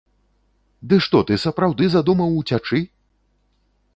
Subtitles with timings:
[0.93, 2.81] Ды што ты сапраўды задумаў уцячы?!